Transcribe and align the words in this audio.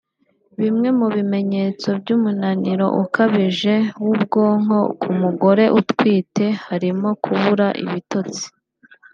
Bimwe 0.61 0.89
mu 0.99 1.07
bimenyetso 1.15 1.87
by’umunaniro 2.01 2.85
ukabije 3.03 3.75
w’ubwonko 4.03 4.79
ku 5.01 5.09
mugore 5.21 5.63
utwite 5.79 6.45
harimo 6.67 7.09
kubura 7.23 7.67
ibitosti 7.83 8.45